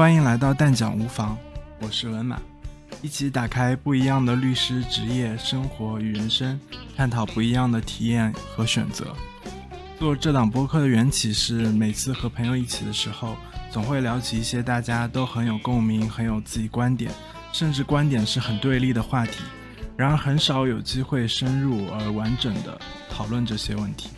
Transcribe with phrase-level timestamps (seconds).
[0.00, 1.36] 欢迎来到蛋讲无妨，
[1.78, 2.40] 我是文马，
[3.02, 6.58] 一起打开不一样的律师职业、生活与人生，
[6.96, 9.14] 探讨不一样的体验和选择。
[9.98, 13.36] 做这档播客的缘起是，每次和朋友一起的时候，
[13.70, 17.12] 总会聊起一些大家都很有共鸣、很有自己观点，
[17.52, 19.42] 甚至观点是很对立的话题。
[19.98, 22.80] 然而，很少有机会深入而完整的
[23.10, 24.08] 讨论这些问题。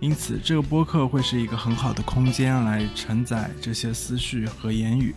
[0.00, 5.14] 因此，这个播客会是一个很好的空间来承载这些思绪和言语。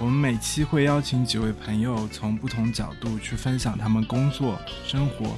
[0.00, 5.36] 我们每期会邀请几位朋友，从不同角度去分享他们工作、生活，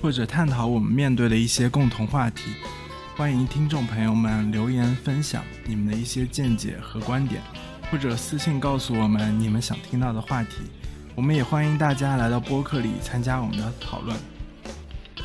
[0.00, 2.52] 或者探讨我们面对的一些共同话题。
[3.16, 7.42] 欢迎听众朋友们留言分享你们的一些见解和观点，
[7.90, 10.58] 或者私信告诉我们你们想听到的话题。
[11.16, 14.16] 我们也欢迎大家来到播客里参加我们的讨论。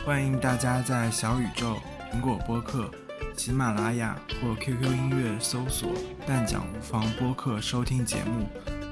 [0.04, 1.78] 欢迎大家在小宇宙、
[2.12, 2.90] 苹果播客、
[3.38, 5.92] 喜马拉雅或 QQ 音乐搜索
[6.26, 8.48] “蛋讲无妨”播客收听节目，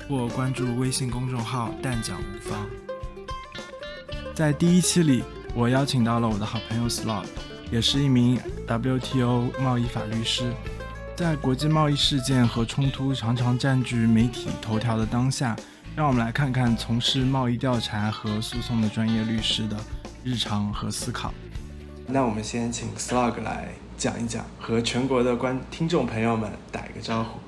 [0.07, 2.67] 或关注微信公众号“蛋讲无妨”。
[4.33, 7.25] 在第一期里，我邀请到了我的好朋友 Slot。
[7.69, 10.53] 也是一名 WTO 贸易法律师，
[11.17, 15.53] 在国际贸易事件和冲突常常占据媒体头条的当下，
[15.93, 19.75] 让我们来看看从事贸易调查和诉讼的专业律师的
[20.23, 21.33] 日常和思考。
[22.07, 27.46] 那我们先请 Slug 来讲一讲，和全国的观听众朋友们打一个招呼。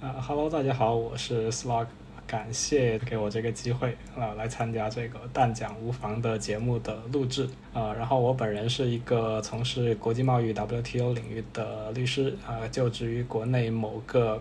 [0.00, 1.86] 啊哈喽，大家好，我是 Slug。
[2.24, 7.92] 感谢给我这个机会啊，来参加这个“但讲无妨”的节目的录制啊。
[7.94, 14.40] 然后我本人是一个从事国际贸易 WTO 领域的律师啊，就职于国内某个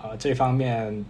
[0.00, 1.04] 啊这方面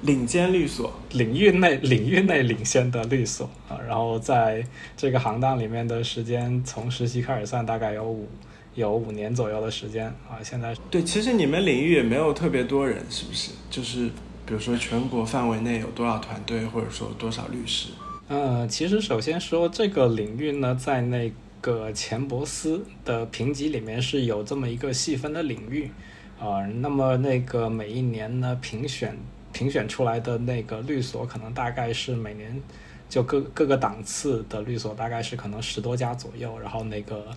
[0.00, 3.78] 领先律所领域内领域内领先的律所啊。
[3.86, 4.64] 然后在
[4.96, 8.26] 这个行当里面的时间，从实习开始算，大概有五
[8.74, 10.42] 有五年左右的时间啊。
[10.42, 13.50] 现在对，其实你们领域也没有特别多人，是不是？
[13.70, 14.10] 就是。
[14.46, 17.88] 比如说，全国范围内有多少团队，或者说多少律师？
[18.28, 21.32] 嗯，其实首先说这个领域呢，在那
[21.62, 25.90] 个钱伯斯的评级里面是有这么一个细分的领域，
[26.38, 29.16] 啊，那么那个每一年呢评选
[29.50, 32.60] 评选出来的那个律所，可能大概是每年
[33.08, 37.28] 就各各个档次的律所大概是可能十多家左右，然后那个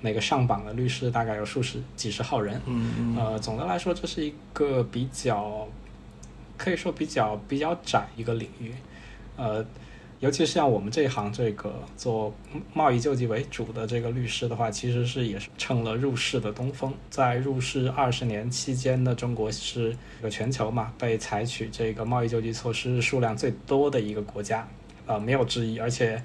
[0.00, 5.66] 那个上榜的律师大概有数十几十号人，嗯嗯，呃，总的来说这是一个比较。
[6.60, 8.74] 可以说比较比较窄一个领域，
[9.36, 9.64] 呃，
[10.18, 12.34] 尤其是像我们这一行这个做
[12.74, 16.92] 贸易救济为主的这个律师的话，其实是也是乘了入世的东风。
[17.10, 24.66] 在入世二十年期间呢，中国是这个全球嘛被采取这个贸易救济措施数量最多的一个国家，
[25.06, 26.20] 呃，没有之一，而且。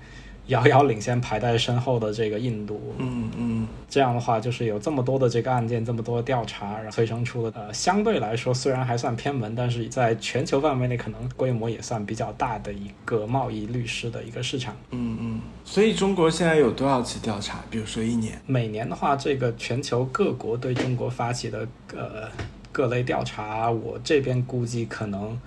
[0.48, 14.76] 遥遥领先排在身后的这个印度，嗯嗯，这样的话就是有这么多的这个案件，这么多调查，然后催生出了呃，相对来说虽然还算偏门，但是在全球范围内可能规模也算比较大的一个贸易律师的一个市场。
[14.92, 17.60] 嗯嗯，所以中国现在有多少起调查？
[17.70, 18.38] 比如说一年？
[18.46, 21.66] 每年的话，这个全球各国对中国发起的
[21.96, 22.28] 呃
[22.72, 25.40] 各类调查，我这边估计可能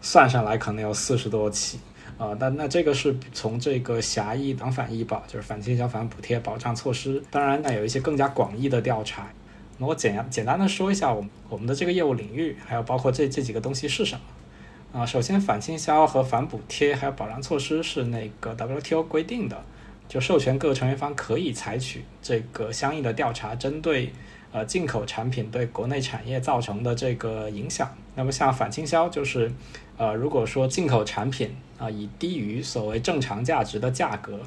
[0.00, 1.78] 算上来可能有四十多起。
[2.22, 7.20] 啊，那那这个是从这个狭义党反医保，就是反倾销、反补贴保障措施。
[7.32, 9.28] 当然，那有一些更加广义的调查。
[9.78, 15.00] 那我简简单的说一下，我们我们的这个业务领域，还有包括这这几个东西是什么。
[15.00, 19.60] 啊，首先反倾销和反补贴还有保障措施是那个 WTO 规定的，
[20.06, 24.12] 就授权各成员方可以采取这个相应的调查，针对
[24.52, 27.90] 呃进口产品对国内产业造成的这个影响。
[28.14, 29.50] 那么像反倾销就是。
[29.98, 34.40] 呃，如果说进口产品啊以低于所谓正常价值的价格，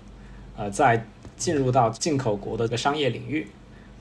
[0.57, 1.05] 呃，在
[1.37, 3.47] 进入到进口国的这个商业领域，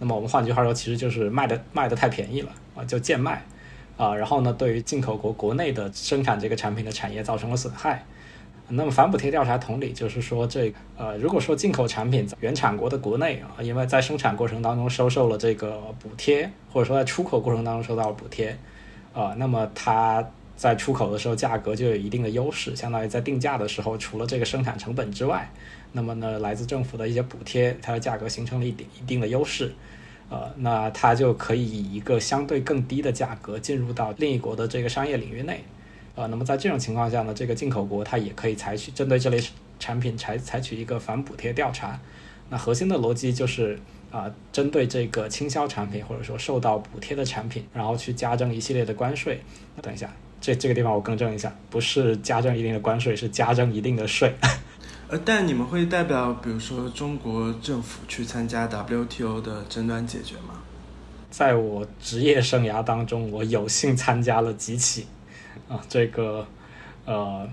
[0.01, 3.45] 那么我们换句话说，其实就是卖的卖的太便宜了啊，就贱卖
[3.97, 8.05] 啊，然后呢，对于进口国国内的生产这个产品的产业造成了损害。
[8.67, 18.57] 那么反补贴调查同理，就是说这呃，如果说进口产品原产国的国内啊，因为在生产过程当中收受了这个补贴，或者说在出口过程当中受到了补贴
[19.15, 20.29] 啊，那么它。
[20.57, 25.51] 在出口的时候，价格就有一定的优势，相当于在定价的时候，除了这个生产成本之外，
[25.91, 29.75] 那么呢，来自政府的一些补贴，它的价格形成了一定一定的优势，
[30.31, 35.65] 呃，那它就可以以一个相对更低的价格进入到另一国的这个商业领域内，
[36.15, 39.43] 呃，那么在这种情况下呢，这个进口国它也可以采取针对这类
[39.81, 41.99] 产品采采取一个反补贴调查，
[42.49, 43.77] 那核心的逻辑就是
[44.15, 49.41] 啊，针对这个倾销产品或者说受到补贴的产品，然后去加征一系列的关税。
[49.83, 50.09] 等一下。
[50.41, 54.31] 这这个地方我更正一下，不是加征一定的关税，是加征一定的税。
[55.09, 60.61] 呃，但你们会代表，比如说中国政府去参加 WTO 的争端解决吗？
[61.31, 65.07] 在我职业生涯当中，我有幸参加了几起
[65.67, 66.47] 啊，这个
[67.07, 67.49] 呃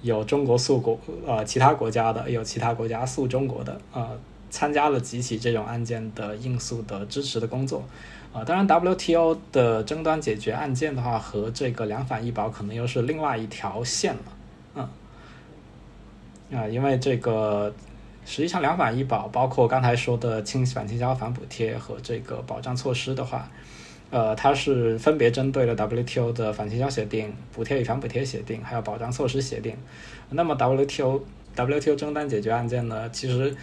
[0.00, 4.08] 有中国诉国呃其他国家的，有其他国家诉中国的啊，
[4.50, 7.82] 参加了几起这种案件的应诉的支持的工作
[8.32, 8.44] 啊。
[8.44, 14.88] 当然，WTO 的争端解决案件的话，和这个两反一保可能又是另外一条线了，
[16.50, 17.72] 嗯啊，因为这个。
[18.26, 23.50] 实际上，两反一保，包括刚才说的倾反倾销、反补贴和这个保障措施的话，
[24.10, 29.74] 呃，它是分别针对了 WTO 的反倾销协定、补贴与反补贴协定，还有保障措施协定。
[30.28, 31.22] 那么 WTO
[31.56, 33.08] WTO 争端解决案件呢？
[33.10, 33.56] 其实，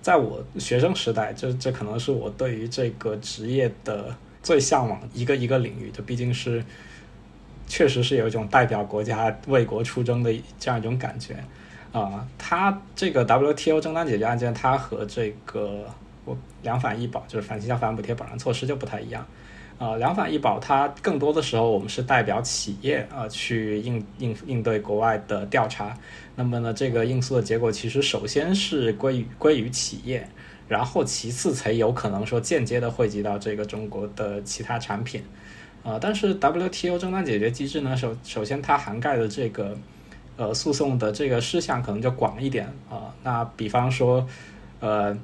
[0.00, 5.90] 在我学生时代，这这可能是我对于这个职业的最向往一个一个领域。
[5.92, 6.64] 这毕竟是，
[7.66, 11.36] 确实是有一种代表国家为国出征的这样一种感觉。
[11.92, 15.84] 啊，它这个 WTO 争端解决案件，它和这个
[16.62, 19.26] 两反一保，就是反倾销、反补贴保障措施就不太一样。
[19.78, 25.96] 啊，两反一保，它更多的时候我们是代表企业啊去应应应对国外的调查。
[26.36, 30.28] 那么呢，这个应诉的结果其实首先是归于归于企业，
[30.68, 35.22] 然后其次才有可能说间接的惠及到这个中国的其他产品。
[35.82, 39.76] 啊，但是 WTO 争端解决机制呢，首首先它涵盖的这个。
[40.36, 43.12] 呃，诉讼的这个事项可能就广一点啊。
[43.22, 44.26] 那比方说，
[44.78, 45.14] 呃，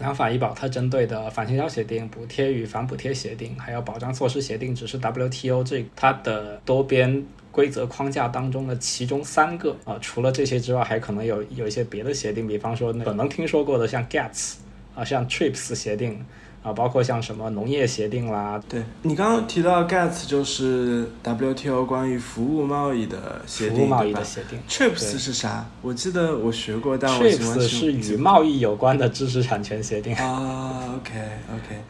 [0.00, 9.98] 两反医保，它针对的反倾销协定、补贴与反补贴协定，还有保障措施协定，只是 WTO 这它的多边规则框架当中的其中三个啊。
[10.00, 14.54] 除了这些之外，还可能有有一些别的协定，比方说那可能听说过的像 GATS
[14.94, 16.24] 啊，像 TRIPS 协定。
[16.66, 24.58] 啊，包括像什么农业协定啦，对你刚刚提到 GATS 就是 WTO 关于服务贸易的协定，服务贸易的协定。
[24.68, 25.64] TRIPS 是啥？
[25.80, 30.96] 我记得我学过，但我 TRIPS 是与贸易有关的知识产权协定啊。
[30.96, 31.20] OK
[31.54, 31.82] OK，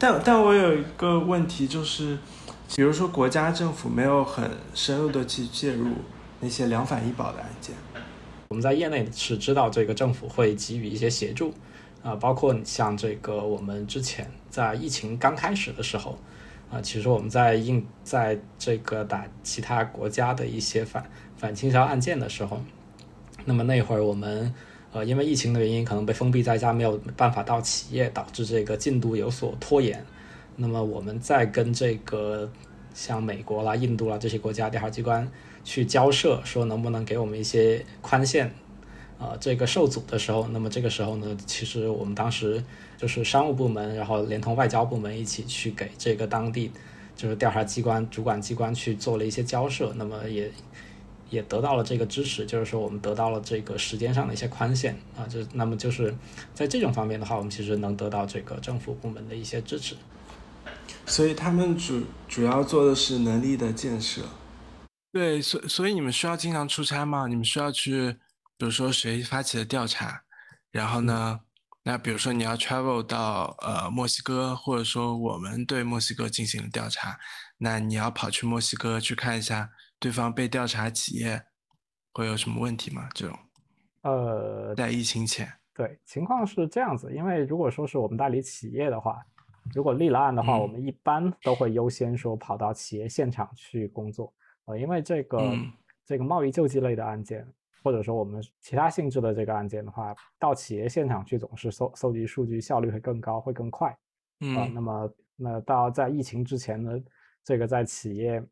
[0.00, 2.18] 但但我有一个问题就是，
[2.74, 5.92] 比如说国家政府没有很深入的去介入
[6.40, 7.76] 那些两反一保的案件，
[8.48, 11.54] 我们在业内是知道这个政府会给予一些协助。
[12.04, 16.18] 啊，包括你像这个，我们之前在疫情刚开始的时候，
[16.70, 21.02] 啊，其实我们在应在这个打其他国家的一些反
[21.38, 22.60] 反倾销案件的时候，
[23.46, 24.52] 那么那会儿我们
[24.92, 30.04] 呃因为疫情的原因，可能被封闭在家，没有办法到企业，导致这个进度有所拖延。
[30.56, 32.52] 那么我们在跟这个
[32.92, 35.26] 像美国啦、印度啦这些国家调查机关
[35.64, 38.54] 去交涉，说能不能给我们一些宽限。
[39.16, 42.62] 呃，这个受阻的时候，那么这个时候呢，其实我们当时
[42.98, 46.70] 就是商务部门，然后连同外交部门一起去给这个当地
[47.16, 50.50] 就是调查机关主管机关去做了一些交涉，那么也
[51.30, 56.12] 也得到了这个支持，就是说我们得到了这个时间上的一些宽限啊，就那么就是
[56.52, 59.94] 在这种方面的话，我们其实能得到这个政府部门的一些支持。
[61.06, 64.22] 所以他们主主要做的是能力的建设。
[65.12, 67.26] 对，所所以你们需要经常出差吗？
[67.28, 68.16] 你们需要去？
[68.56, 70.22] 比如说谁发起的调查，
[70.70, 71.40] 然后呢，
[71.82, 77.18] 那比如说你要 travel 到呃墨西哥，或者说我们对墨西哥进行了调查，
[77.58, 81.42] 那你要跑去墨西哥去看一下对方被调查企业
[82.12, 83.08] 会有什么问题吗？
[83.12, 83.36] 这种，
[84.02, 89.20] 呃，在疫情前，对，情况是这样子，因为如果说是我们代理企业的话，
[89.74, 94.32] 如果立了案的话，我们一般都会优先说跑到企业现场去工作，
[94.66, 95.52] 呃，因为这个
[96.06, 97.46] 这个贸易救济类的案件。
[97.84, 103.94] 或者说我们其他性质的这个案件的话，到企业现场去总是搜搜集数据效率会更高，会更快。
[104.40, 106.98] 嗯，那么那到在疫情之前呢，
[107.44, 108.42] 这个在企业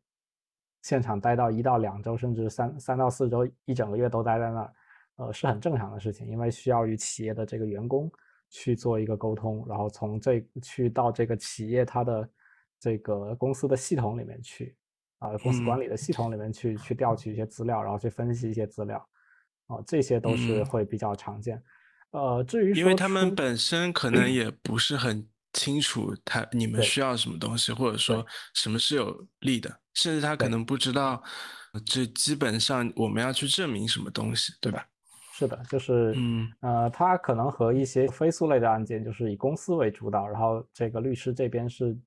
[0.83, 4.73] 现场待到一到两周，甚至三三到四周，一整个月都待在那儿，
[5.15, 8.11] 呃，是很正常的事情，因为需要与企业的这个员工
[8.51, 12.29] 去做一个沟通，然后从这去到这个企业它的
[12.79, 14.75] 这个公司的系统里面去，
[15.17, 19.03] 啊，公司管理的系统里面去去调取一些资料，然后去分析一些资料。
[19.73, 21.61] 哦，这些都是会比较常见。
[22.11, 31.21] 呃，至于因为他们本身可能也不是很清楚他你们需要什么东西，或者说什么是有利的，甚至他可能不知道
[31.85, 34.85] 这基本上我们要去证明什么东西，对吧？
[35.33, 41.97] 是的，就是嗯呃，他可能和一些非诉类的案件就是以公司为主导，然后这个律师这边是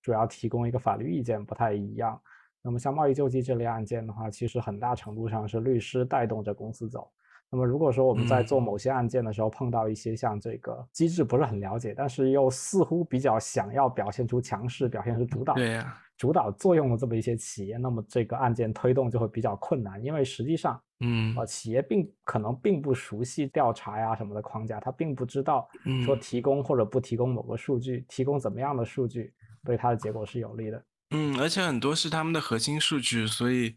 [0.00, 2.20] 主要提供一个法律意见，不太一样。
[2.68, 7.10] 那么像贸易救济这类案件的话，其实很大程度上是律师带动着公司走。
[7.48, 25.66] 那么如果说我们在做某些案件的时候碰到一些像这个机制不是很了解，但是又似乎比较想要表现出强势、表现出主导，对呀，主导作用的这么一些企业，那么这个案件推动就会比较困难，因为实际上，嗯，呃，企业并可能并不熟悉调查呀什么的框架，他并不知道
[26.04, 29.32] 说提供或者不提供某个数据，提供怎么样的数据
[29.64, 30.84] 对他的结果是有利的。
[31.10, 33.74] 嗯，而且很多是他们的核心数据，所以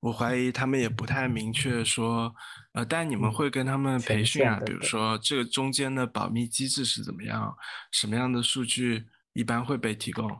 [0.00, 2.34] 我怀疑他们也不太明确说，
[2.72, 7.56] 呃，但你们会跟他们培训啊，比如说这个中间的保密机制是怎么样，
[7.90, 10.30] 什么样的数据一般会被提供，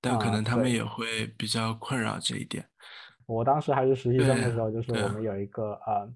[0.00, 2.68] 但可能他们也会比较困扰这一点。
[3.26, 6.14] 我当时还是实习生的时候，就是我们有一个呃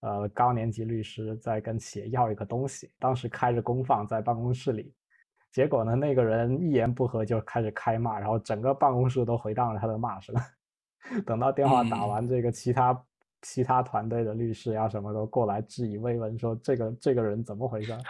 [0.00, 4.92] 呃高年级律师在跟企业要一个东西，当时开着公放在办公室里。
[5.52, 10.34] 结果呢，那个人一言不合就开始开骂，然后整个办公室都回荡着他的骂声。
[11.26, 12.98] 等到电话打完，这个其他
[13.42, 17.94] 其他团队的律师呀什么都过来质疑慰问，说这个这个人怎么回事？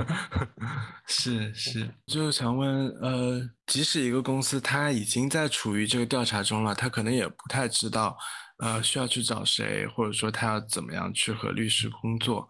[1.06, 8.16] 是是，就是想问，呃，即使一个公司他已经在处于这个调查中了，他可能也不太知道。
[8.60, 12.46] 呃，需要去找谁，或者说他要怎么样去和律师工作？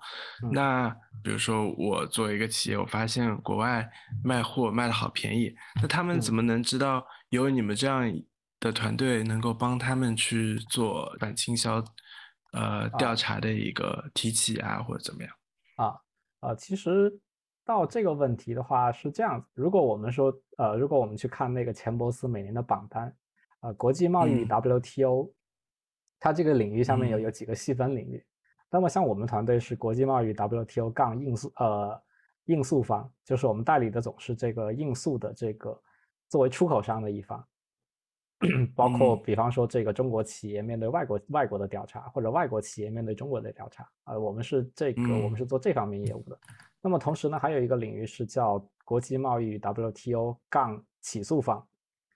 [0.52, 0.90] 那
[1.22, 3.88] 比如说我作为一个企业，我发现国外
[4.24, 8.12] 卖货卖的好便宜，那他们怎么能知道有你们这样
[8.58, 11.80] 的团队能够帮他们去做反倾销
[12.52, 15.32] 呃调查的一个提起啊，或者怎么样？
[15.76, 15.94] 啊
[16.40, 17.20] 啊，其实
[17.64, 23.14] 到这个问题的话是这样子，如果我们说呃，如果我们去看那个钱伯斯每年的榜单，
[23.60, 25.32] 啊，国际贸易 WTO。
[26.20, 28.22] 它这个领域下面有有几个细分领域，
[28.70, 32.02] 那么像我们团队是国际贸易 WTO 杠应诉呃
[32.44, 35.80] 应诉方，就是我们代理的总是这个应诉的这个
[36.28, 37.42] 作为出口商的一方，
[38.74, 46.38] 包括比方说这个中国企业面对外国外国的调查，或者外国企业面对中国的调查，啊，我们是这个我们是做这方面业务的。
[46.82, 51.66] 那么同时呢，还有一个领域是叫国际贸易 WTO 杠起诉方，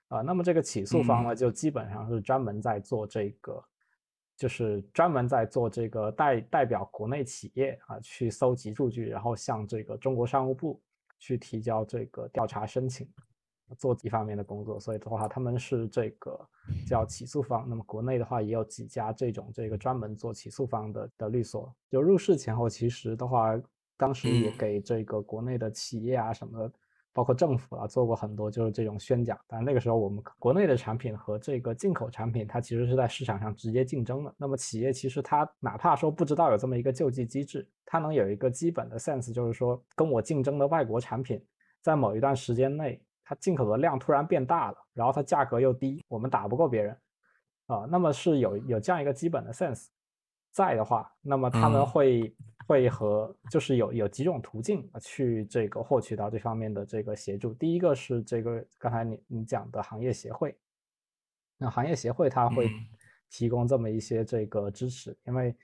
[0.08, 3.64] 啊，那么这个起诉方呢，就基本上是专门在做这个。
[4.36, 10.80] 就是专门在做这个代代表国内企业啊，去搜集数据，然后向这个中国商务部
[11.18, 13.08] 去提交这个调查申请，
[13.78, 14.78] 做一方面的工作。
[14.80, 16.38] 所以的话，他们是这个
[16.86, 17.64] 叫起诉方。
[17.68, 21.72] 那么国内的话，也有几家这种这个专门做起诉方的的律所。
[21.88, 23.56] 就入市前后，其实的话，
[23.96, 26.72] 当时也给这个国内的企业啊什么的。
[27.14, 34.34] 包括政府啊，做过很多就是这种宣讲，但那个时候我们国内的产品和这个进口产品，它其实是在市场上直接竞争的。
[34.36, 41.40] 那么企业其实它哪怕说不知道有这么一个救济机制，它能有一个基本的 sense，就是说跟我竞争的外国产品，
[41.80, 46.98] 在某一段时间内，它进口的量突然变大了，然后它价格又低，我们打不过别人，
[47.68, 49.86] 啊，那么是有有这样一个基本的 sense。
[50.54, 52.34] 在的话，那么他们会
[52.66, 57.52] 会和就是有有几种途径去这个获取到这方面的这个协助。
[57.52, 60.56] 第一个是这个刚才你你讲的行业协会，
[61.58, 62.70] 那行业协会它会
[63.28, 65.54] 提供这么一些这个支持，因为。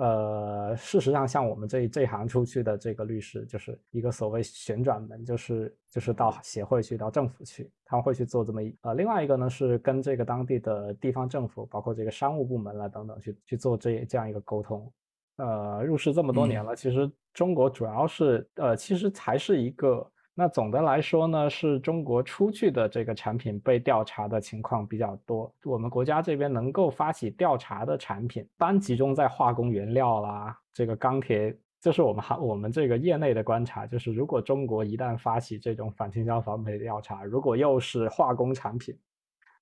[0.00, 14.90] 呃，事实上，像我们这这行出去的这个律师，就是一个所谓旋转门，就是就是到协会去，到政府去，他们会去做这么一呃，另外一个呢是跟这个当地的地方政府，包括这个商务部门啦等等去去做这这样一个沟通。
[15.36, 20.10] 呃，入世这么多年了，其实中国主要是呃，其实还是一个。
[20.40, 25.52] 那总的来说呢，是中国出去的这个产品被调查的情况比较多。
[25.64, 38.98] 我们国家这边能够发起调查的产品，单集中在化工原料啦，这个钢铁，这是我们行我们这个业内的观察，就是如果中国一旦发起这种反倾销防伪调查，如果又是化工产品，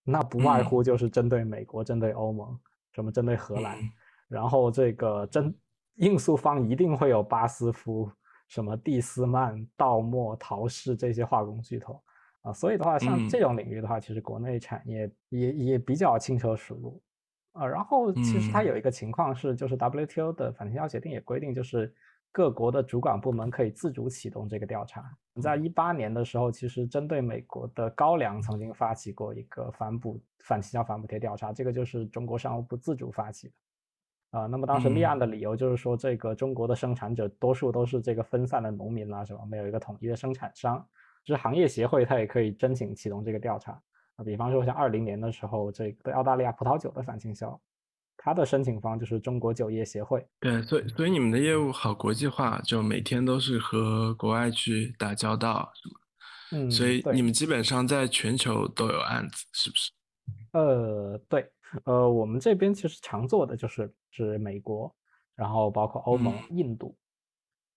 [0.04, 2.56] 那不外乎就是针对美国、针对欧盟、
[2.92, 3.76] 什么针对荷兰，
[4.28, 5.52] 然后这个针
[5.96, 8.08] 应诉方一定会有巴斯夫。
[8.48, 12.02] 什么蒂斯曼、道默、陶氏这些化工巨头
[12.42, 17.02] 啊，所以的话，像这种领域的话，其实国内产业也也比较轻车熟路
[17.52, 17.66] 啊。
[17.66, 21.92] 然后，其实它有一个情况是，就是 WTO 的反倾销协定也规定，就是
[22.32, 25.04] 各国的主管部门可以自主启动这个调查。
[25.42, 33.54] 在一八年的时候，其实针对美国的高粱曾经发起过一个反补反倾销反补贴调查，这个就是中国商务部自主发起的。
[34.30, 39.40] 啊，那么当时立案的理由就是说，这个中国的生产者多数都是这个分散的农民啦，是吧？
[39.48, 40.86] 没有一个统一的生产商。
[41.24, 43.72] 就是行业协会，它也可以申请启动这个调查。
[44.16, 47.58] 啊，比方说像二零年的时候，这个澳大利亚葡萄酒的反倾销，
[48.16, 50.26] 它的申请方就是中国酒业协会。
[50.40, 55.94] 对，所以所以你们的业务好国际化，就每天都是和国外去打交道，是吗？
[56.52, 59.92] 嗯，所以你们基本上在全球都有案子，是不是？
[60.52, 61.50] 呃，对。
[61.84, 64.94] 呃，我们这边其实常做的就是是美国，
[65.34, 66.96] 然后包括欧盟、印度，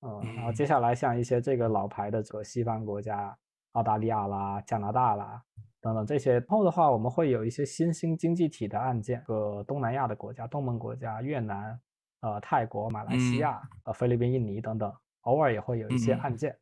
[0.02, 3.38] 嗯，然后接下来像一些这个老牌的这个西方国家，
[3.74, 5.44] 澳大利亚啦、加拿大啦
[5.82, 6.34] 等等这些。
[6.34, 11.80] 然后的话，我们会有一些新兴经济体的案件，呃东南亚的国家、东盟国家、越南、
[12.22, 16.58] 呃泰国、马来西亚、呃菲律宾、印尼等等，偶尔也会有一些案件。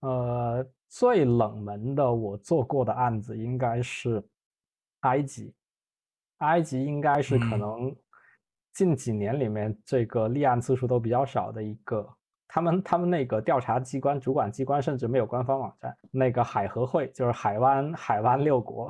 [0.00, 4.22] 呃，最冷门的我做过的案子应该是
[5.00, 5.54] 埃及，
[6.38, 7.94] 埃及应该是可能
[8.72, 12.06] 近几年里面这个立案次数都比较少的一个。
[12.48, 18.88] 他们他们那个调查机关主管机关甚至没有官方网站，那个海合会就是海湾海湾六国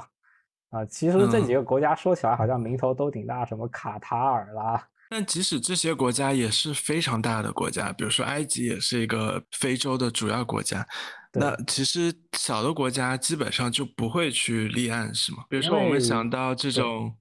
[0.70, 4.86] 啊，其实这几个国家说起来好像名头都挺大，什么卡塔尔啦。
[5.08, 10.86] 但即使这些国家也是非常大的国家，比如说埃及也是一个非洲的主要国家。
[11.32, 15.44] 那其实小的国家基本上就不会去立案，是吗？
[15.48, 17.14] 比如说我们想到这种，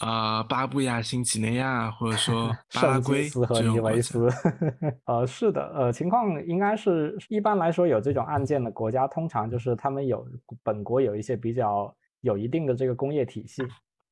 [0.00, 4.28] 呃，巴布亚新几内亚，或者说 巴拉圭和尼维斯，
[5.04, 10.26] 呃，是的，呃，情况应该是一般来说有这种案件的国家，通常就是他们有
[10.62, 13.62] 本国有一些比较有一定的这个工业体系，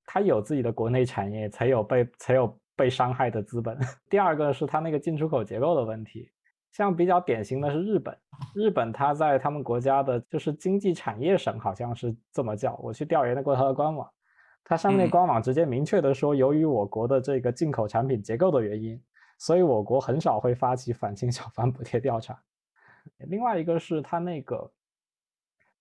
[0.04, 3.78] 它有自己的国内产业，才有被才有被伤害的资本。
[4.11, 6.30] 第二个是它那个进出口结构的问题。
[6.71, 8.16] 像比较典型的是日本，
[8.54, 12.76] 日本它在他们国家的就是经济产业省，好像是这么叫。
[12.83, 14.07] 我去调研过它的官网，
[14.69, 19.01] 它上面官网直接明确的说，由于我国的这个进口产品结构的原因，
[19.39, 22.39] 所以我国很少会发起反倾销反补贴调查。
[23.17, 24.71] 另外一个是它那个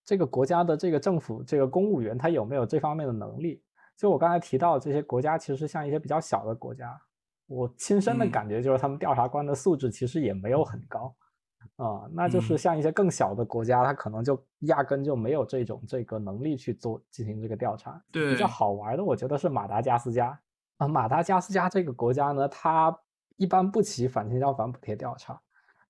[0.05, 3.61] 这个国家的这个政府这个公务员，他有没有这方面的能力？
[3.97, 6.97] 就我刚才提到这些国家，其实像一些比较小的国家。
[7.47, 11.13] 我亲身的感觉就是，他们调查官的素质其实也没有很高，
[11.75, 18.01] 啊，那就是像一些更小的国家，它可能就压根就没有这种这个能力去做进行这个调查。
[18.11, 20.39] 对，比较好玩的，我觉得是马达加斯加
[20.77, 22.97] 啊，马达加斯加这个国家呢，它
[23.35, 25.39] 一般不起反倾销反补贴调查，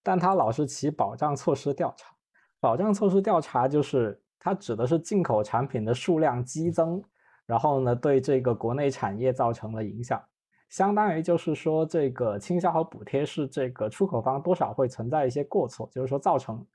[0.03, 2.13] 但它老是起保障措施调查。
[2.59, 7.01] 保障措施调查就是它指的是进口产品的数量激增，
[7.45, 10.21] 然后呢，对这个国内产业造成了影响。
[10.69, 16.65] 相当于就是说，这个倾销和补贴是这个出口方多少会存在一些过错，就是说造成，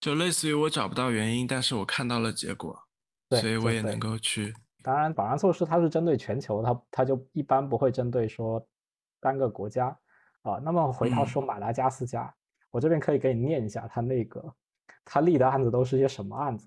[0.00, 2.84] 就类似于我找不到原因，但是我看到了结果，
[3.30, 4.54] 所以我也能够去。
[4.82, 8.66] 当然，保障措施它是针对全球，它它就一般不会针对说
[9.20, 9.88] 单个国家
[10.42, 10.54] 啊。
[10.62, 12.34] 那么回到说马达加斯加，
[12.70, 14.54] 我这边可以给你念一下他那个
[15.04, 16.66] 他立的案子都是些什么案子。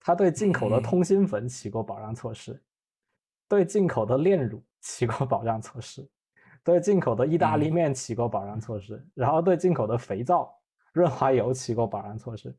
[0.00, 2.62] 他对进口的通心粉起过保障措施，
[3.46, 4.64] 对进口的炼乳。
[4.82, 6.06] 起过保障措施，
[6.62, 10.52] 对进口的意大利面起过保障措施，然后对进口的肥皂、
[10.92, 12.54] 润滑油起过保障措施。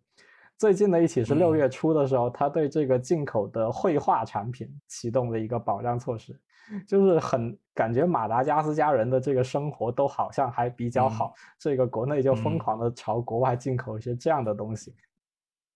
[0.58, 6.40] 最近的一起是六月初的时候，他对这个进口的绘画产品启动了一个保障措施，
[6.88, 14.96] 就是很感觉马达加斯加人的这个生活都好像还比较好，这个国内就疯狂的朝国外进口一些这样的东西。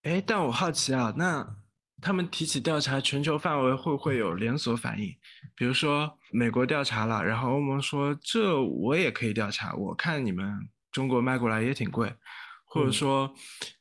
[0.04, 1.56] 哎，但我好奇啊，那。
[2.00, 5.12] 他们提起调查，全球范围会不会有连锁反应？
[5.54, 10.56] 比如说美国调查了，然后欧盟说这我也可以调查，我看你们
[10.92, 12.14] 中国卖过来也挺贵，
[12.64, 13.32] 或者说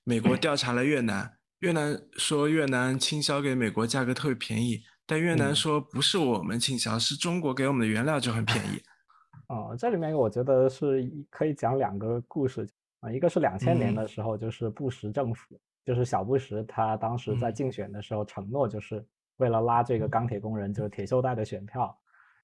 [0.04, 8.82] 美国调查了越南，越南说越南倾销给美国价格特别便宜，但越南说不是我们倾销，是中国给我们的原料就很便宜。
[9.48, 12.68] 哦，这里面我觉得是可以讲两个故事
[13.00, 15.60] 啊，一个是两千年的时候，就是布什政府。
[15.88, 19.02] 就是小布什，他当时在竞选的时候承诺，就是
[19.38, 21.98] 为了拉这个钢铁工人，就是铁锈带的选票。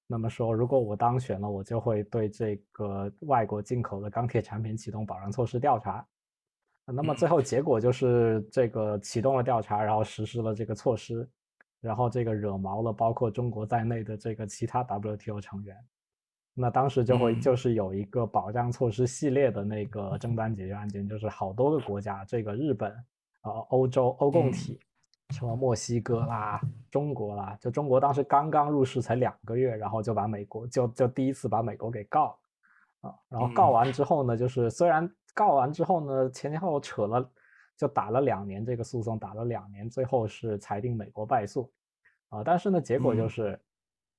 [0.06, 6.02] 那么说，如果我当选了，我就会对这个外国进口的钢铁产品启动保障措施调查。
[6.86, 11.28] 那么最后结果就是这个启动了调查，然后实施了这个措施，
[11.82, 15.76] 然后这个惹毛了包括中国在内的这个其他 WTO 成员。
[16.54, 22.96] 那当时就会就是有一个保障措施系列的那个争端解决案件，就是好多个国家，这个日本。
[23.44, 24.80] 呃，欧洲欧共体，
[25.28, 26.58] 什么墨西哥啦、
[26.90, 32.38] 中国啦，就中国当时刚刚入世才两个月，然后就把美国就就第一次把美国给告，
[33.02, 37.30] 啊，然后告完之后呢，就是虽然告完之后呢，前前后后扯了，
[37.76, 41.70] 就打了两年这个诉讼，打了两年，最后是裁定美国败诉，
[42.30, 43.60] 啊，但是呢，结果就是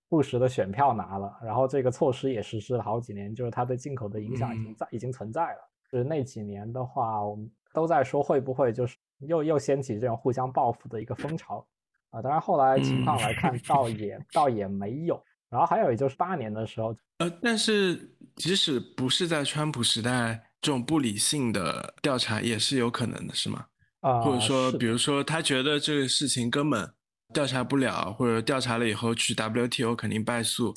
[0.08, 8.96] 布什的选票拿了，然后这个措施也实施了好几年，就是它对进口的影响已经在已经存在了，就是那几年的话，我们都在说会不会就是。
[9.20, 11.66] 又又掀起这种互相报复的一个风潮，
[12.10, 15.24] 啊，当然后来情况来看，倒也倒也没有。
[15.50, 23.66] 然后还有也就是八年的时候，呃，但是即使不是在川普时代，这种不理性的调查也是有可能的，是吗？
[24.02, 26.92] 啊，或者说，比如说他觉得这个事情根本
[27.34, 30.74] 调查不了，或者调查了以后去 WTO 肯定败诉。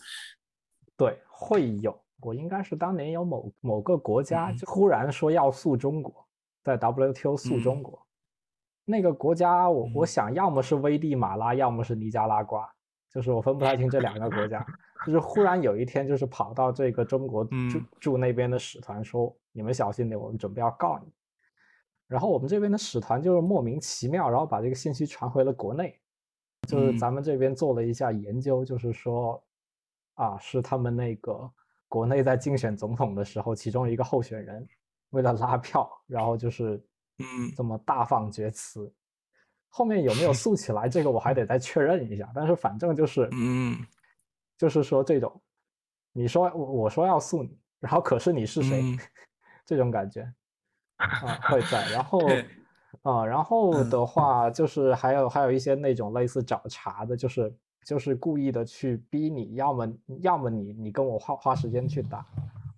[0.97, 1.99] 对，会有。
[2.21, 6.27] 我应该是当年有某某个国家就忽然说要诉中国，
[6.65, 8.07] 在 WTO 诉中国。
[8.91, 12.67] 那个国家，我我想要么是危地马拉，要么是尼加拉瓜，
[13.11, 14.65] 就是我分不太清这两个国家。
[15.07, 21.13] 就是忽然有一天，就是跑到这个中国驻驻那边的使团说：“你们小心点，我们准备要告你。”
[22.09, 26.01] 然后我们这边的使团就是莫名其妙，然后把这个信息传回了国内。
[26.67, 29.41] 就是咱们这边做了一下研究，就是说，
[30.15, 31.49] 啊，是他们那个
[31.87, 34.67] 国内在竞选总统的时候，其中一个候选人
[35.11, 36.85] 为了拉票，然后就是
[37.19, 38.93] 嗯这么大放厥词。
[39.69, 42.31] 后面有没有诉起来，这个我还得再确认一下。
[42.35, 43.77] 但是反正就是嗯。
[44.57, 45.41] 就是说这种，
[46.13, 48.83] 你说我我说要诉你，然后可是你是谁？
[49.65, 50.23] 这种感觉
[50.97, 52.21] 啊会在，然 后
[53.03, 57.55] 啊，然后的话就是还有还有一些那种类似找茬的，就是
[57.85, 62.27] 就是故意的去逼你，要么要么你你跟我花花时间去打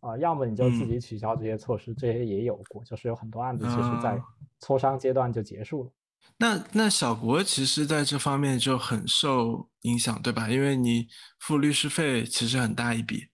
[0.01, 4.21] 啊，要么你就自己取消这些措施，这些也有过，就是有很多案子其实在
[4.61, 5.91] 磋商阶段就结束了。
[6.37, 10.49] 那那小国其实在这方面就很受影响，对吧？
[10.49, 11.07] 因为你
[11.39, 13.29] 付律师费其实很大一笔，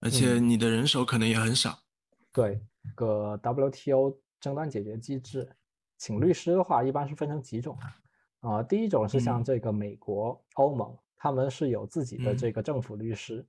[0.00, 1.80] 而且你的人手可能也很少。
[2.32, 2.60] 对，
[2.94, 5.48] 个 WTO 争端解决机制，
[5.98, 7.76] 请律师的话一般是分成几种
[8.40, 8.62] 啊？
[8.62, 13.44] 第一种是像这个美国、欧盟，他们是有自己的这个政府律师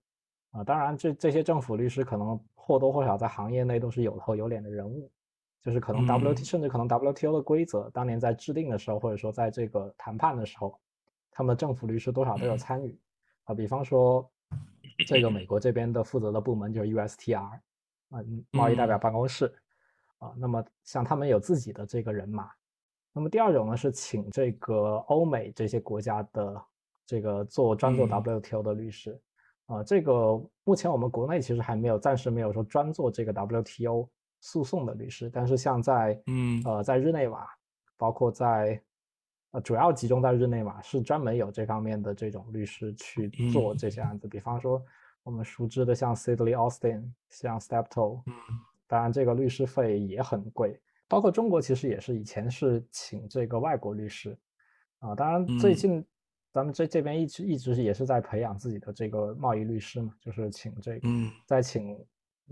[0.52, 0.64] 啊。
[0.64, 5.12] 当然，这这些政府律师可能或多或少在行业内都是有头有脸的人物。
[5.62, 10.78] 就是可能 WT 甚至可能 WTO 的规则当年在制定的时候，或者说在这个谈判的时候，
[11.32, 13.00] 他们的政府律师多少都有参与
[13.46, 13.56] 啊。
[13.56, 14.30] 比方说，
[15.08, 17.62] 这个美国这边的负责的部门就是 USTR 啊，
[18.52, 19.54] 贸易代表办公室
[20.18, 20.34] 啊。
[20.36, 22.52] 那么像他们有自己的这个人马。
[23.14, 26.62] 那么第二种呢是请这个欧美这些国家的
[27.06, 29.18] 这个做专做 WTO 的律师
[29.68, 29.84] 啊。
[29.84, 34.10] 这个目前我们国内其实还没有，暂时没有说专做这个 WTO。
[34.46, 37.48] 诉讼的律师，但是像在嗯呃在日内瓦，
[37.96, 38.78] 包括在
[39.52, 44.28] 呃主要集中在日内瓦，是专门有这方面的这种律师去做这些案子。
[44.28, 44.84] 比方说
[45.24, 48.34] 我们熟知的像 Sidley Austin，像 Steptoe，嗯，
[48.86, 50.78] 当然这个律师费也很贵。
[51.08, 54.38] 包括中国其实也是以前是请这个外国律师
[55.00, 56.06] 啊，当然最近
[56.54, 61.98] 咱们这这边一直一直也是在培养自己的这个贸易律师嘛，就是请这个嗯在请。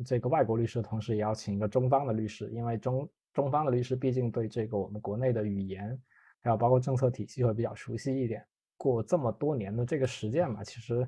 [0.06, 5.96] 这个外国律师的同时，也要请一个中方的律师，因为中中方的律师毕竟对这个我们国内的语言，
[6.42, 8.44] 还有包括政策体系会比较熟悉一点。
[8.78, 11.06] 过这么多年的这个实践嘛，其实，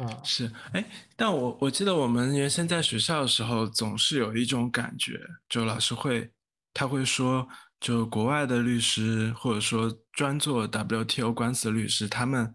[0.00, 0.82] 嗯，是，哎，
[1.14, 6.32] 但我我记得我们原先在学校的时候，总是有一种感觉，就老师会
[6.72, 7.46] 他会说，
[7.80, 12.54] 就国外的律师或者说专做 WTO 官司的律师，他们。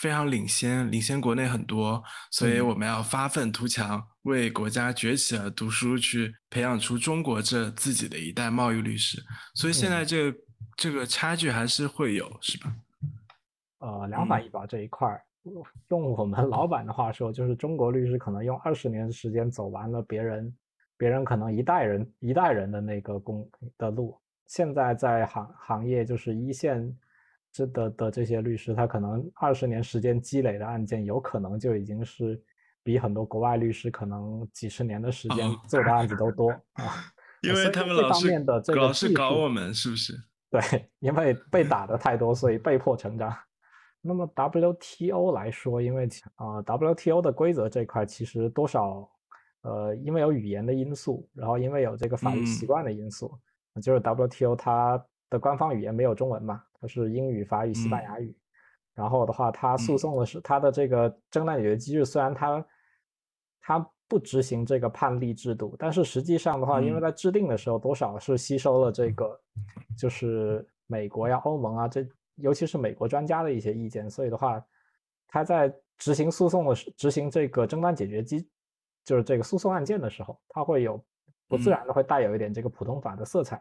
[0.00, 2.00] 非常领先，领先国内很多，
[2.30, 9.20] 所以我们要发愤图强，为国家崛起而读书，去培养出中国这自己的一代贸易律师。
[9.56, 10.38] 所以现在这个
[10.76, 12.72] 这个差距还是会有，是吧？
[13.80, 15.20] 呃，两反一保这一块儿，
[15.88, 20.56] 用我们老板的话说，就是中国律师可能用二十年的时间走完了别人
[20.96, 24.16] 别人可能一代人一代人的那个工的路。
[24.48, 26.92] 现在在行行业就是一线。
[27.50, 32.40] 这的的这些律师，他可能二十年时间积累的案件，有可能就已经是
[32.82, 36.84] 比很多国外律师可能几十年的时间做的案子都多 啊。
[37.40, 40.12] 因为他们老是老是搞我们，是不是？
[40.50, 40.60] 对，
[40.98, 43.34] 因为被打的太多，所以被迫成长。
[44.02, 46.06] 那么 WTO 来说，因为
[46.36, 49.10] 啊 WTO 的规则这块其实多少
[49.62, 53.36] 呃，因为有语言的因素，然后因为有这个法律习惯的因素，
[53.80, 55.04] 就是 WTO 它。
[55.30, 56.64] 的官方语言没有中文嘛？
[56.80, 58.34] 它是英语、法语、西班牙语。
[58.94, 62.66] 然后的话，它诉讼的是它的这个争端解决机制，虽然它
[63.60, 69.38] 它不执行这个判例制度，但是实际上的话，因为在制定的时候多少是吸收了这个
[69.98, 74.64] 就是美国呀、欧盟啊，这尤其是美国专家的一些意见，所以的话，
[75.26, 78.48] 它在执行诉讼的时执行这个争端解决机，
[79.04, 80.98] 就是这个诉讼案件的时候，它会有
[81.48, 83.60] 不自然的会带有一点这个普通法的色彩。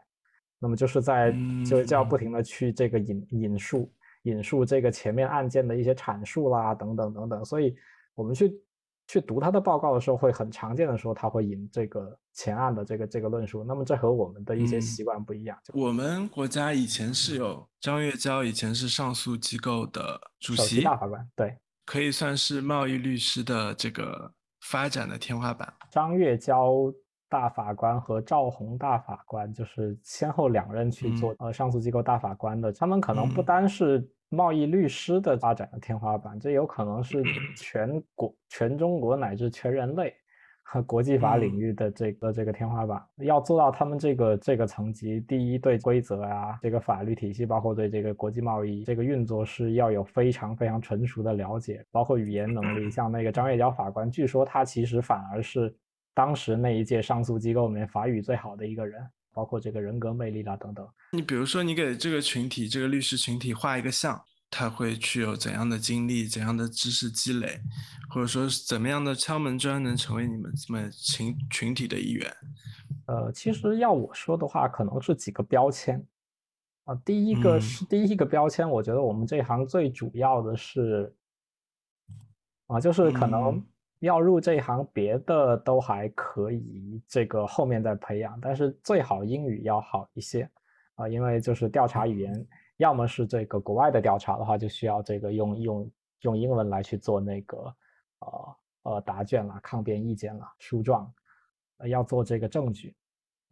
[0.60, 1.32] 那么就是在
[1.63, 7.76] 就就要不停的去这个引引述引述这个前面案件的一些阐述啦等等等等，所以
[8.15, 8.60] 我们去
[9.08, 13.63] 去读他的报告的时候，会很常见的时候他会引这个前案的这个这个论述。
[13.63, 15.56] 那么这和我们的一些习惯不一样。
[15.73, 25.71] 我们国家以前是有张月娇，以前是上诉机构的主席大法官，对，可以算是贸易律师的这个发展的天花板。
[25.91, 26.91] 张月娇。
[27.30, 37.24] 大法官和赵红大法官就是先后两任去做呃上诉机构大法官的，他们可能不单是贸易律师的发展的天花板，这有可能是
[37.56, 40.13] 全国、全中国乃至全人类
[40.63, 43.02] 和国际法领域的这个这个天花板。
[43.20, 52.90] 要做到他们这个这个层级，第一对规则啊，这个法律体系，包括对这个国际贸易这个运作是要有非常非常成熟的了解，包括语言能力。
[52.92, 55.74] 像那个张月娇法官，据说他其实反而是
[56.17, 60.89] 当时那一届上诉机构里面法语最好的一个人，包括这个人格魅力啦等等。
[61.12, 64.19] 你比如说，你给这个群体，这个律师群体画一个像。
[64.49, 67.60] 他会具有怎样的经历、怎样的知识积累，
[68.10, 72.34] 或者说怎么样的敲门砖能成为你们这么群群体的一员？
[73.08, 76.01] 呃，其实要我说的话，可能是几个标签
[76.86, 76.95] 啊。
[77.03, 81.13] 第一个是第一个标签，我觉得我们这行最主要的是
[82.67, 83.62] 啊，就是可能
[84.00, 90.50] 要入这一行，别的都还可以，这个后面再培养，但是最好英语要好一些
[90.96, 92.48] 啊，因为就是调查语言。
[92.78, 97.76] 要么是这个国外的调查的话，就需要这个用用用英文来去做那个
[98.20, 101.12] 呃呃答卷啦、抗辩意见啦、书状，
[101.90, 102.96] 要做这个证据，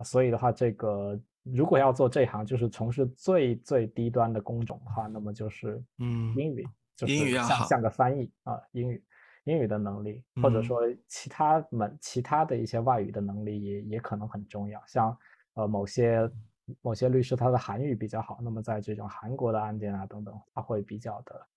[0.04, 6.64] 所以的话，这个如果要做这行，就是从事最最低端的工种的话，那么就是嗯英语，
[6.96, 9.04] 就是英语要像像个翻译啊，英语
[9.46, 15.18] 英语的能力，或者说其他门其他的一些外语的能力也也可能很重要，像
[15.54, 16.30] 呃某些。
[16.82, 21.48] 某些律师他的韩语比较好，那么在这种韩国的案件啊等等，他会比较的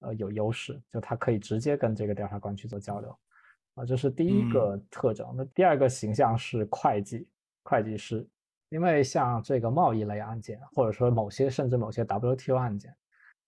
[0.00, 3.16] 呃有优势，就他可以直接跟这个调查官去做交流
[3.74, 5.32] 啊，这是第一个特征。
[5.36, 7.28] 那第二个形象是会计
[7.62, 8.28] 会计师，
[8.70, 12.92] 因为像这个贸易类案件，或者说某些甚至某些 WTO 案件，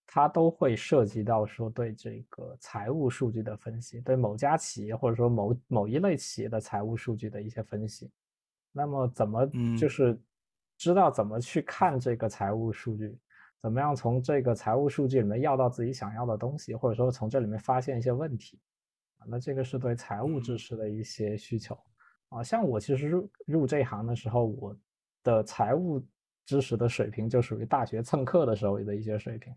[0.06, 8.10] 它都会涉及到说对这个财务数据的分析，对某家企业或者说某某一类企业的财务数据的一些分析。
[8.72, 10.20] 那么怎么就是？
[10.78, 13.16] 知道怎么去看这个财务数据，
[13.60, 18.58] 怎么样从这个财务数据里面要到自己想要的东西，或者说从这里面发现一些问题，
[19.18, 21.78] 啊，那这个是对财务知识的一些需求，
[22.30, 24.76] 啊，像我其实入入这一行的时候，我
[25.22, 26.04] 的财务
[26.46, 29.54] 知识的水平就属于大学蹭课的时候的一些水平，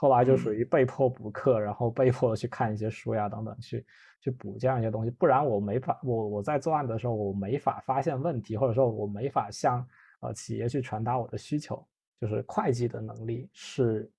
[0.00, 3.84] 后来就属于被迫补课，然后被迫去看一些书呀等等，去
[4.22, 9.86] 去补这样一些东西，不然我没法，我我在作案的时候我没法发现问题，或者说我没法向。
[10.22, 11.82] 呃，企业去传达我的需求，
[12.20, 14.12] 就是会计的能力是，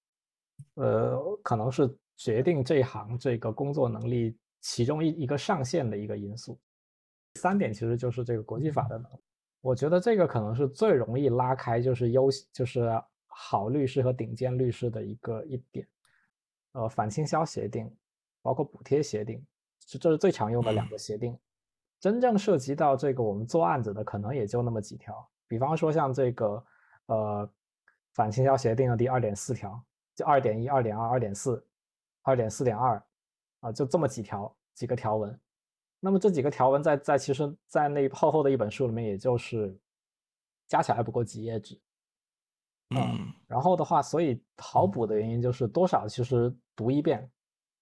[0.73, 6.59] 呃，可能是决定这一行这个工作能力其中一一个上限的一个因素。
[7.35, 9.23] 三点其实就是这个国际法的能力，
[9.61, 12.99] 我觉得这个可能是最容易拉开就是优就是
[13.31, 15.87] 好律师和顶尖律师的一个一点。
[16.73, 17.93] 呃，反倾销协定，
[18.41, 19.45] 包括补贴协定，
[19.85, 21.37] 是这是最常用的两个协定。
[21.99, 25.29] 真正涉及到这个我们做案子的，可能也就那么几条。
[25.47, 26.65] 比方说像这个，
[27.07, 27.49] 呃，
[28.13, 29.83] 反倾销协定的第二点四条，
[30.15, 31.61] 就二点一、二点二、二点四、
[32.21, 33.03] 二点四点二，
[33.59, 35.37] 啊，就这么几条几个条文。
[35.99, 39.77] 那么这几个条文在在其实，在那厚厚的一本书里面，也就是
[40.67, 41.79] 加起来不过几页纸。
[42.99, 43.33] 嗯。
[43.47, 47.29] 然后的话，所以好补的原因就是多少其实读一遍，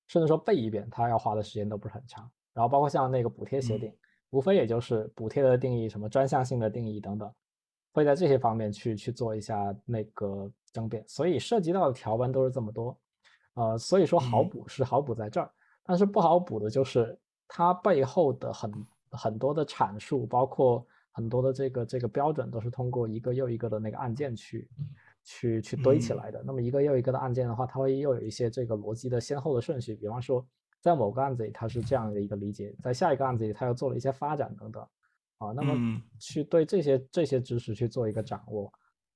[0.07, 2.29] 甚至说背一遍，它要花的时间都不是很长。
[2.53, 3.93] 然后包括像那个补贴协定，
[4.31, 7.31] 无非也就是补贴的定义、什么专项性的定义等等。
[7.91, 12.95] 会在这些方面去去做一下那个争辩，所以涉及到的条文都是这么多，
[13.55, 15.51] 呃，所以说好补是好补在这儿，
[15.83, 17.17] 但是不好补的就是
[17.47, 18.71] 它背后的很
[19.11, 24.69] 很多的阐述，包括很多的这个这个标准都是通过一个又一个的那个案件去
[25.23, 26.43] 去去堆起来的。
[26.45, 30.45] 那么一个又一个的案件的话，它会又有一些这个逻辑的先后的顺序，比方说
[30.81, 34.85] 在某个案子里它是这样的一个理解，在下一个案子里它又做了一些发展等等。
[35.39, 38.69] 啊，那么去对这些这些知识去做一个掌握，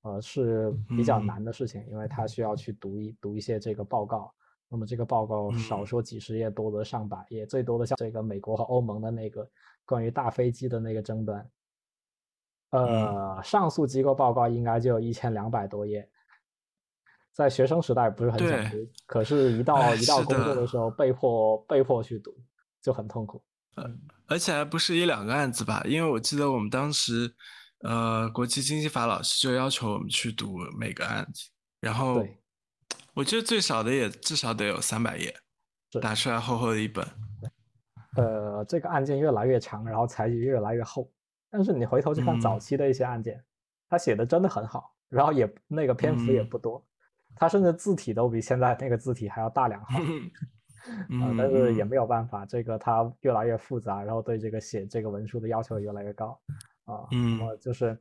[0.03, 4.33] 呃，是比较难的事情，因为它需要去读一读一些这个报告。
[4.69, 9.45] 那么这个报告少说几十页，多则上百页，最多的像这个美国和欧盟的那个
[9.85, 11.45] 关于大飞机的那个争端，
[12.73, 16.09] 呃，上诉机构报告应该就有一千两百多页，
[17.31, 22.35] 在学生时代不是很想读，可是一到一到工作的时候，被迫被迫去读，
[22.81, 23.43] 就很痛苦。
[23.75, 23.83] 呃，
[24.25, 25.83] 而且还不是一两个案子吧？
[25.85, 27.31] 因为我记得我们当时，
[27.81, 32.25] 呃，国际经济法老师就要求我们去读每个案子，然后，
[33.13, 35.31] 我觉得最少的也至少得有三百页，
[36.01, 37.07] 打出来厚厚的一本。
[38.17, 41.07] 呃，这个案件越来越长，然后材质越来越厚，
[41.53, 43.39] 但是你回头去看早期的一些案件，
[43.87, 46.83] 他写的真的很好，然后也那个篇幅也不多，
[47.35, 50.01] 他甚至字体都比现在那个字体还要大两行。
[51.21, 56.37] 啊，但是也没有办法，这个它越来越复杂，然后对这个写这个文书的要求越来越高，
[56.83, 57.97] 啊，那么就是，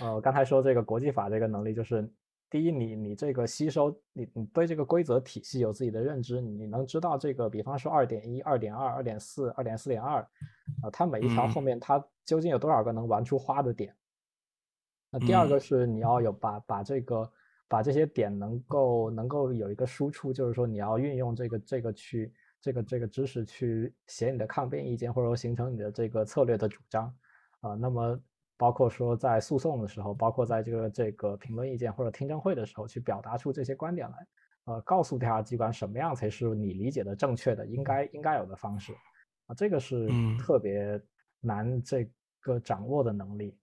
[0.00, 2.10] 呃，刚才说这个国际法这个能力，就是
[2.52, 10.20] 第一，你你这个吸收，你你对这个规则体系有自己的认知，你能知道这个，比方说二点一、二点二、二点四、二点四点二，
[10.82, 13.96] 啊，它每一条后面它究竟有多少个能玩出花的点？
[15.10, 17.32] 那第二个是你要有把把这个
[17.68, 27.04] 把这些点能够能够有一个输出，就是说你要运用这个这个去这个这个知识去写你的抗辩意见，或者说形成你的这个策略的主张，
[27.62, 28.20] 啊，那么。
[28.62, 34.26] 包括说在诉讼的时候，包括在这个这个评论意见或者听证会的时候，去表达出这些观点来，
[34.66, 38.92] 呃，告诉调查机关什么样才是你理解的正确的、应该应该有的方式，
[39.46, 41.02] 啊，这个是特别
[41.40, 43.58] 难这个掌握的能力。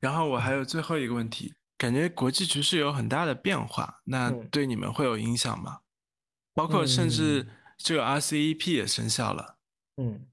[0.00, 5.82] 然后我还有最后一个问题，感觉国际局势有很大的变化，那对你们会有影响吗？
[6.52, 9.58] 包括甚至这个 RCEP 也生效了。
[9.98, 10.26] 嗯，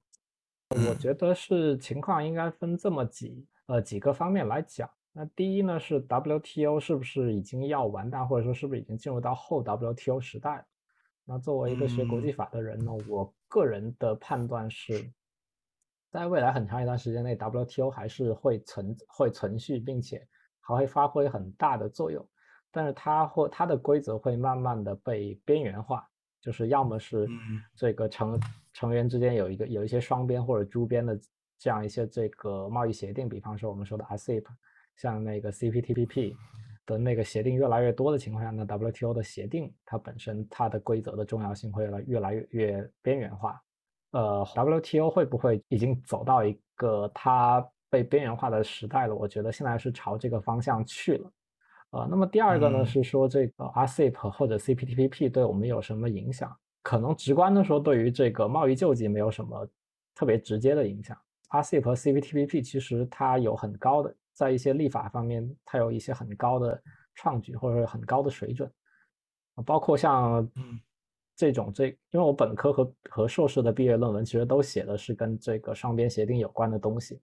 [0.69, 3.45] 我觉得是情况应该分这么几。
[3.69, 10.65] 呃，几个方面来讲，那第一呢是 WTO 是不是已经要完蛋，或者说是不是已经进入到后 WTO 时代？
[11.23, 15.12] 那作为一个学国际法的人呢，我个人的判断是，
[16.10, 20.27] 在未来很长一段时间内，WTO 还是会存会存续，并且
[20.62, 22.27] 还会发挥很大的作用，
[22.71, 26.10] 但是它或它的规则会慢慢的被边缘化，
[26.41, 27.29] 就是要么是
[27.75, 28.39] 这个成
[28.73, 31.15] 成员之间有一个有一些双边或者珠边的。
[31.60, 34.45] 这样一些这个贸易协定，比方说我们说的 RCEP，
[34.95, 36.34] 像那个 CPTPP
[36.86, 43.62] 的那个协定越来越多的情况下，那 WTO 的协定它本身它的规则的重要性会来越来越越边缘化。
[44.12, 49.13] 呃，WTO 会不会已经走到一个它被边缘化的时代了？
[49.13, 51.32] 我觉得现在是朝这个方向去了。
[51.91, 56.56] 呃，那么第二个呢是说这个 RCEP 或者 CPTPP 对我们有什么影响？
[56.82, 59.67] 可能直观的说，对于这个贸易救济没有什么
[60.15, 61.15] 特别直接的影响。
[61.49, 66.81] RCEP 和 CPTPP 其实它有很高的，在一些立法方面，它有一些很高的
[67.15, 68.71] 创举或者很高的水准，
[69.65, 70.47] 包括像
[71.35, 77.21] 这种这，因为我本科和和硕士的毕业论文其实都写的是跟这个双边协定有关的东西，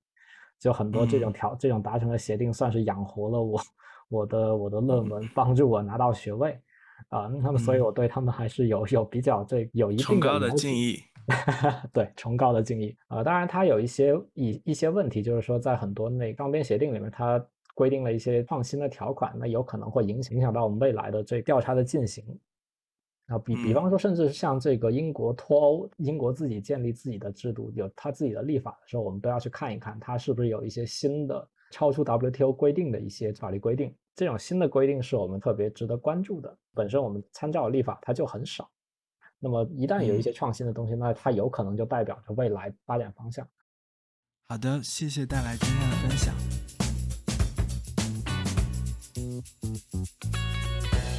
[0.59, 3.61] 就很多这种条这种达成的协定算是养活了我
[4.09, 6.61] 我的我的论文，帮助我拿到学位
[7.09, 10.99] 啊，那么所以我对他们还是有有比较这有一定的敬意。
[11.93, 13.21] 对，崇高的敬意啊！
[13.25, 22.25] 当然，它有一些一一些问题，就是说，在很多那双边协定里面，它规定了一些创新的条款，那有可能会影响影响到我们未来的这调查的进行。
[23.27, 33.95] 啊，比比方说，甚至像这个英国脱欧，英国自己建立自己的制度，有他自己的立法的时候，我们都要去看一看，它是不是有一些新的超出 WTO 规定的一些法律规定。
[34.15, 36.57] 这种新的规定是我们特别值得关注的。
[36.75, 38.71] 本身我们参照的立法它就很少。
[39.39, 43.47] 那么一旦有一些创新的东西，那它有可能就代表着未来发展方向。
[44.49, 46.35] 好的，谢谢带来今天的分享。